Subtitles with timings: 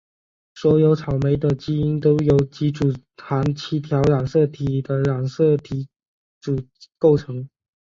[0.55, 5.89] 所有草莓的基因都由几组含七条染色体的染色体
[6.39, 6.57] 组
[6.97, 7.47] 构成。